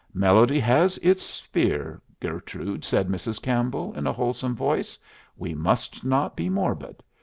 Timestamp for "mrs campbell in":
3.07-4.07